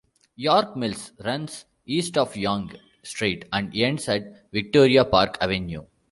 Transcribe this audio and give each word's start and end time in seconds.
York 0.35 0.75
Mills 0.75 1.11
runs 1.23 1.65
east 1.85 2.17
of 2.17 2.35
Yonge 2.35 2.75
Street 3.03 3.45
and 3.51 3.71
ends 3.77 4.09
at 4.09 4.49
Victoria 4.51 5.05
Park 5.05 5.37
Avenue. 5.39 5.83